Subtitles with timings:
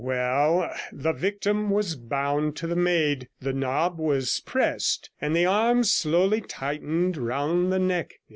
[0.03, 5.91] Well, the victim was bound to the Maid, the knob was pressed, and the arms
[5.91, 8.15] slowly tightened round the neck.